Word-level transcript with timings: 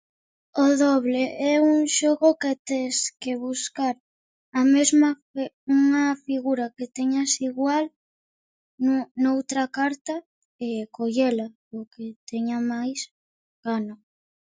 O 0.63 0.65
doble 0.83 1.23
é 1.51 1.53
un 1.73 1.77
xogo 1.97 2.29
que 2.41 2.53
tes 2.67 2.95
que 3.21 3.33
buscar 3.47 3.95
a 4.59 4.61
mesma, 4.75 5.09
unha 5.79 6.05
figura 6.25 6.65
que 6.75 6.85
teñas 6.97 7.31
igual 7.49 7.85
no- 8.85 9.07
noutra 9.23 9.63
carta 9.77 10.15
e 10.67 10.69
collela. 10.97 11.47
O 11.77 11.79
que 11.93 12.05
teña 12.29 12.57
máis 12.71 12.99
gana. 13.65 13.95